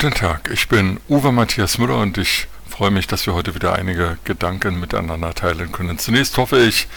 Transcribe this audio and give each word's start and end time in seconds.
Guten 0.00 0.14
Tag, 0.14 0.48
ich 0.50 0.66
bin 0.66 0.98
Uwe 1.10 1.30
Matthias 1.30 1.76
Müller 1.76 1.98
und 1.98 2.16
ich 2.16 2.48
freue 2.66 2.90
mich, 2.90 3.06
dass 3.06 3.26
wir 3.26 3.34
heute 3.34 3.54
wieder 3.54 3.74
einige 3.74 4.16
Gedanken 4.24 4.80
miteinander 4.80 5.34
teilen 5.34 5.72
können. 5.72 5.98
Zunächst 5.98 6.38
hoffe 6.38 6.58
ich, 6.58 6.88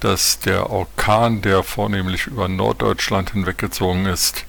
dass 0.00 0.38
der 0.38 0.70
Orkan, 0.70 1.42
der 1.42 1.62
vornehmlich 1.62 2.26
über 2.26 2.48
Norddeutschland 2.48 3.32
hinweggezogen 3.32 4.06
ist, 4.06 4.46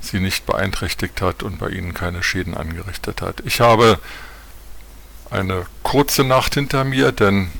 Sie 0.00 0.18
nicht 0.18 0.46
beeinträchtigt 0.46 1.20
hat 1.20 1.42
und 1.42 1.58
bei 1.58 1.68
Ihnen 1.68 1.92
keine 1.92 2.22
Schäden 2.22 2.56
angerichtet 2.56 3.20
hat. 3.20 3.42
Ich 3.44 3.60
habe 3.60 3.98
eine 5.30 5.66
kurze 5.82 6.24
Nacht 6.24 6.54
hinter 6.54 6.84
mir, 6.84 7.12
denn 7.12 7.50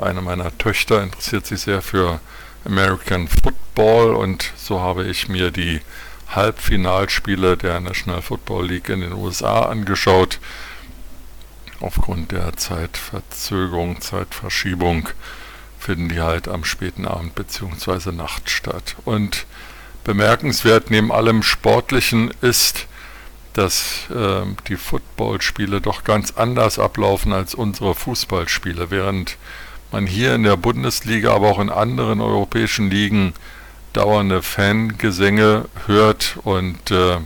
eine 0.00 0.22
meiner 0.22 0.56
Töchter 0.56 1.02
interessiert 1.02 1.46
sich 1.46 1.62
sehr 1.62 1.82
für 1.82 2.20
American 2.64 3.26
Football 3.26 4.14
und 4.14 4.52
so 4.56 4.80
habe 4.80 5.02
ich 5.02 5.28
mir 5.28 5.50
die 5.50 5.80
Halbfinalspiele 6.30 7.56
der 7.56 7.80
National 7.80 8.22
Football 8.22 8.66
League 8.66 8.88
in 8.88 9.00
den 9.00 9.12
USA 9.12 9.62
angeschaut. 9.62 10.38
Aufgrund 11.80 12.32
der 12.32 12.56
Zeitverzögerung, 12.56 14.00
Zeitverschiebung 14.00 15.08
finden 15.78 16.08
die 16.08 16.20
halt 16.20 16.48
am 16.48 16.64
späten 16.64 17.06
Abend 17.06 17.34
bzw. 17.34 18.12
Nacht 18.12 18.50
statt. 18.50 18.96
Und 19.04 19.46
bemerkenswert 20.04 20.90
neben 20.90 21.12
allem 21.12 21.42
Sportlichen 21.42 22.32
ist, 22.40 22.86
dass 23.52 24.08
äh, 24.10 24.42
die 24.68 24.76
Footballspiele 24.76 25.80
doch 25.80 26.04
ganz 26.04 26.32
anders 26.36 26.78
ablaufen 26.78 27.32
als 27.32 27.54
unsere 27.54 27.94
Fußballspiele, 27.94 28.90
während 28.90 29.36
man 29.90 30.06
hier 30.06 30.34
in 30.34 30.42
der 30.42 30.56
Bundesliga, 30.56 31.34
aber 31.34 31.48
auch 31.48 31.58
in 31.58 31.70
anderen 31.70 32.20
europäischen 32.20 32.90
Ligen 32.90 33.34
dauernde 33.92 34.42
Fangesänge 34.42 35.66
hört 35.86 36.38
und 36.44 36.90
äh, 36.90 37.18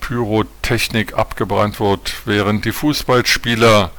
Pyrotechnik 0.00 1.14
abgebrannt 1.14 1.80
wird, 1.80 2.14
während 2.26 2.64
die 2.64 2.72
Fußballspieler 2.72 3.90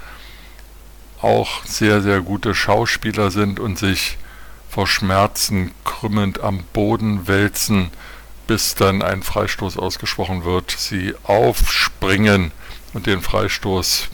auch 1.22 1.66
sehr, 1.66 2.02
sehr 2.02 2.22
gute 2.22 2.54
Schauspieler 2.54 3.32
sind 3.32 3.60
und 3.60 3.80
sich 3.80 4.18
vor 4.70 4.88
Schmerzen 4.88 5.72
krümmend 5.84 6.42
am 6.42 6.64
Boden 6.74 7.28
wälzen, 7.28 7.90
bis 8.46 8.76
dann 8.76 9.02
ein 9.02 9.24
Freistoß 9.24 9.78
ausgesprochen 9.78 10.44
wird, 10.44 10.72
sie 10.72 11.16
aufspringen 11.24 12.52
und 12.94 13.08
den 13.08 13.22
Freistoß 13.22 14.10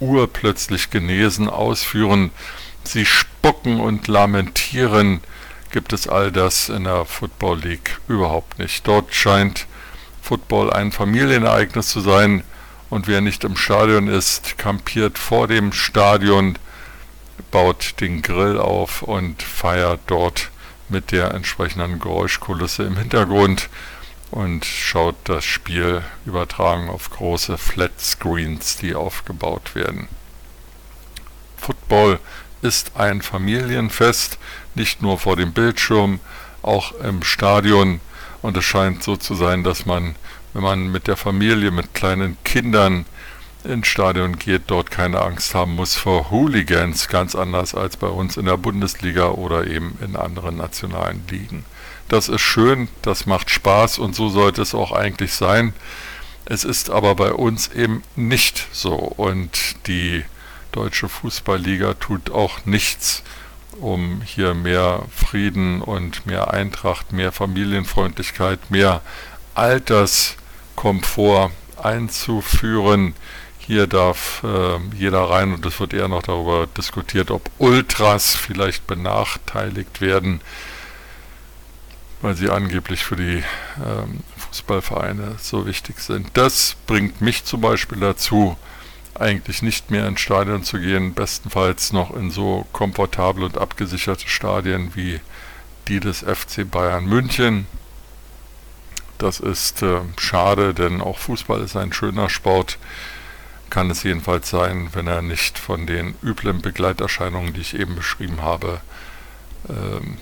urplötzlich 0.00 0.90
genesen 0.90 1.48
ausführen, 1.48 2.30
sie 2.82 3.06
spucken 3.06 3.78
und 3.78 4.08
lamentieren, 4.08 5.20
gibt 5.76 5.92
es 5.92 6.08
all 6.08 6.32
das 6.32 6.70
in 6.70 6.84
der 6.84 7.04
Football 7.04 7.58
League 7.58 8.00
überhaupt 8.08 8.58
nicht. 8.58 8.88
Dort 8.88 9.12
scheint 9.12 9.66
Football 10.22 10.72
ein 10.72 10.90
Familienereignis 10.90 11.88
zu 11.88 12.00
sein 12.00 12.44
und 12.88 13.08
wer 13.08 13.20
nicht 13.20 13.44
im 13.44 13.58
Stadion 13.58 14.08
ist, 14.08 14.56
kampiert 14.56 15.18
vor 15.18 15.48
dem 15.48 15.72
Stadion, 15.74 16.58
baut 17.50 18.00
den 18.00 18.22
Grill 18.22 18.58
auf 18.58 19.02
und 19.02 19.42
feiert 19.42 20.00
dort 20.06 20.48
mit 20.88 21.12
der 21.12 21.34
entsprechenden 21.34 21.98
Geräuschkulisse 21.98 22.84
im 22.84 22.96
Hintergrund 22.96 23.68
und 24.30 24.64
schaut 24.64 25.16
das 25.24 25.44
Spiel 25.44 26.02
übertragen 26.24 26.88
auf 26.88 27.10
große 27.10 27.58
Flat 27.58 28.00
Screens, 28.00 28.78
die 28.78 28.94
aufgebaut 28.94 29.74
werden. 29.74 30.08
Football 31.58 32.18
ist 32.62 32.92
ein 32.96 33.22
Familienfest, 33.22 34.38
nicht 34.74 35.02
nur 35.02 35.18
vor 35.18 35.36
dem 35.36 35.52
Bildschirm, 35.52 36.20
auch 36.62 36.92
im 37.00 37.22
Stadion. 37.22 38.00
Und 38.42 38.56
es 38.56 38.64
scheint 38.64 39.02
so 39.02 39.16
zu 39.16 39.34
sein, 39.34 39.64
dass 39.64 39.86
man, 39.86 40.14
wenn 40.52 40.62
man 40.62 40.90
mit 40.90 41.06
der 41.06 41.16
Familie, 41.16 41.70
mit 41.70 41.94
kleinen 41.94 42.36
Kindern 42.44 43.06
ins 43.64 43.88
Stadion 43.88 44.38
geht, 44.38 44.62
dort 44.68 44.90
keine 44.90 45.20
Angst 45.20 45.54
haben 45.54 45.74
muss 45.74 45.96
vor 45.96 46.30
Hooligans, 46.30 47.08
ganz 47.08 47.34
anders 47.34 47.74
als 47.74 47.96
bei 47.96 48.06
uns 48.06 48.36
in 48.36 48.46
der 48.46 48.56
Bundesliga 48.56 49.28
oder 49.28 49.66
eben 49.66 49.98
in 50.00 50.16
anderen 50.16 50.56
nationalen 50.56 51.22
Ligen. 51.28 51.64
Das 52.08 52.28
ist 52.28 52.42
schön, 52.42 52.88
das 53.02 53.26
macht 53.26 53.50
Spaß 53.50 53.98
und 53.98 54.14
so 54.14 54.28
sollte 54.28 54.62
es 54.62 54.74
auch 54.74 54.92
eigentlich 54.92 55.32
sein. 55.34 55.72
Es 56.44 56.62
ist 56.62 56.90
aber 56.90 57.16
bei 57.16 57.32
uns 57.32 57.68
eben 57.68 58.02
nicht 58.14 58.68
so 58.70 58.92
und 58.94 59.86
die 59.88 60.24
Deutsche 60.76 61.08
Fußballliga 61.08 61.94
tut 61.94 62.30
auch 62.30 62.66
nichts, 62.66 63.22
um 63.80 64.20
hier 64.20 64.52
mehr 64.52 65.06
Frieden 65.10 65.80
und 65.80 66.26
mehr 66.26 66.52
Eintracht, 66.52 67.12
mehr 67.12 67.32
Familienfreundlichkeit, 67.32 68.70
mehr 68.70 69.00
Alterskomfort 69.54 71.50
einzuführen. 71.82 73.14
Hier 73.58 73.86
darf 73.86 74.44
äh, 74.44 74.78
jeder 74.94 75.22
rein 75.30 75.54
und 75.54 75.64
es 75.64 75.80
wird 75.80 75.94
eher 75.94 76.08
noch 76.08 76.22
darüber 76.22 76.66
diskutiert, 76.66 77.30
ob 77.30 77.50
Ultras 77.56 78.36
vielleicht 78.36 78.86
benachteiligt 78.86 80.02
werden, 80.02 80.42
weil 82.20 82.36
sie 82.36 82.50
angeblich 82.50 83.02
für 83.02 83.16
die 83.16 83.42
ähm, 83.82 84.20
Fußballvereine 84.36 85.36
so 85.40 85.66
wichtig 85.66 86.00
sind. 86.00 86.28
Das 86.34 86.76
bringt 86.86 87.22
mich 87.22 87.44
zum 87.44 87.62
Beispiel 87.62 87.98
dazu, 87.98 88.58
eigentlich 89.20 89.62
nicht 89.62 89.90
mehr 89.90 90.06
ins 90.06 90.20
Stadion 90.20 90.62
zu 90.62 90.78
gehen, 90.78 91.14
bestenfalls 91.14 91.92
noch 91.92 92.14
in 92.14 92.30
so 92.30 92.66
komfortable 92.72 93.44
und 93.44 93.58
abgesicherte 93.58 94.28
Stadien 94.28 94.92
wie 94.94 95.20
die 95.88 96.00
des 96.00 96.20
FC 96.20 96.68
Bayern 96.70 97.06
München. 97.06 97.66
Das 99.18 99.40
ist 99.40 99.82
äh, 99.82 100.00
schade, 100.18 100.74
denn 100.74 101.00
auch 101.00 101.18
Fußball 101.18 101.62
ist 101.62 101.76
ein 101.76 101.92
schöner 101.92 102.28
Sport, 102.28 102.78
kann 103.70 103.90
es 103.90 104.02
jedenfalls 104.02 104.50
sein, 104.50 104.90
wenn 104.92 105.06
er 105.06 105.22
nicht 105.22 105.58
von 105.58 105.86
den 105.86 106.14
üblen 106.22 106.60
Begleiterscheinungen, 106.60 107.54
die 107.54 107.62
ich 107.62 107.78
eben 107.78 107.96
beschrieben 107.96 108.42
habe, 108.42 108.80
ähm, 109.68 110.18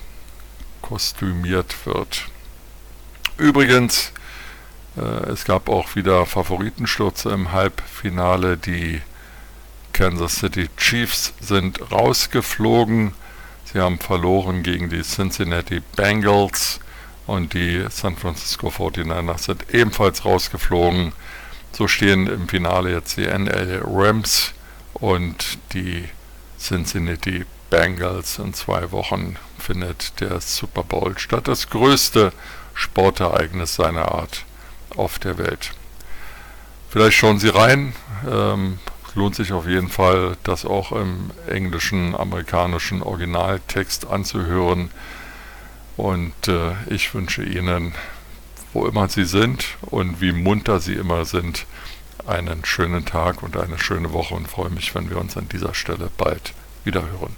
kostümiert 0.81 1.85
wird. 1.85 2.27
Übrigens, 3.37 4.13
es 4.95 5.43
gab 5.43 5.67
auch 5.67 5.95
wieder 5.95 6.25
Favoritenstürze 6.25 7.29
im 7.29 7.51
Halbfinale. 7.51 8.57
Die 8.57 9.01
Kansas 9.91 10.37
City 10.37 10.69
Chiefs 10.77 11.33
sind 11.41 11.91
rausgeflogen. 11.91 13.13
Sie 13.65 13.79
haben 13.79 13.99
verloren 13.99 14.63
gegen 14.63 14.89
die 14.89 15.01
Cincinnati 15.01 15.81
Bengals 15.95 16.79
und 17.27 17.53
die 17.53 17.85
San 17.89 18.15
Francisco 18.15 18.69
49ers 18.69 19.45
sind 19.45 19.73
ebenfalls 19.73 20.23
rausgeflogen. 20.23 21.11
So 21.71 21.87
stehen 21.87 22.27
im 22.27 22.47
Finale 22.47 22.91
jetzt 22.91 23.17
die 23.17 23.25
NL 23.25 23.83
Rams 23.85 24.53
und 24.93 25.57
die 25.73 26.07
Cincinnati 26.57 27.45
Bengals. 27.69 28.39
In 28.39 28.53
zwei 28.53 28.91
Wochen 28.91 29.35
findet 29.59 30.21
der 30.21 30.39
Super 30.39 30.83
Bowl 30.83 31.17
statt. 31.17 31.49
Das 31.49 31.69
größte 31.69 32.31
Sportereignis 32.73 33.75
seiner 33.75 34.13
Art 34.13 34.45
auf 34.97 35.19
der 35.19 35.37
Welt. 35.37 35.71
Vielleicht 36.89 37.17
schauen 37.17 37.39
Sie 37.39 37.49
rein. 37.49 37.93
Ähm, 38.29 38.79
lohnt 39.15 39.35
sich 39.35 39.53
auf 39.53 39.67
jeden 39.67 39.89
Fall, 39.89 40.37
das 40.43 40.65
auch 40.65 40.91
im 40.91 41.31
englischen, 41.47 42.15
amerikanischen 42.15 43.01
Originaltext 43.01 44.07
anzuhören. 44.07 44.91
Und 45.97 46.47
äh, 46.47 46.73
ich 46.89 47.13
wünsche 47.13 47.43
Ihnen, 47.43 47.93
wo 48.73 48.85
immer 48.85 49.07
Sie 49.07 49.25
sind 49.25 49.77
und 49.81 50.19
wie 50.19 50.33
munter 50.33 50.79
Sie 50.79 50.93
immer 50.93 51.25
sind, 51.25 51.65
einen 52.27 52.65
schönen 52.65 53.05
Tag 53.05 53.43
und 53.43 53.55
eine 53.55 53.79
schöne 53.79 54.11
Woche 54.11 54.35
und 54.35 54.47
freue 54.47 54.69
mich, 54.69 54.93
wenn 54.95 55.09
wir 55.09 55.17
uns 55.17 55.37
an 55.37 55.47
dieser 55.47 55.73
Stelle 55.73 56.09
bald 56.17 56.53
wiederhören. 56.83 57.35